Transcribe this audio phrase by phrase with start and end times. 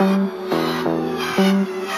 [0.00, 0.30] 嗯
[1.38, 1.97] 嗯。